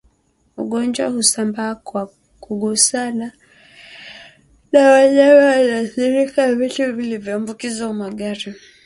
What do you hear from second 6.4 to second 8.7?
vitu vilivyoambukizwa au magari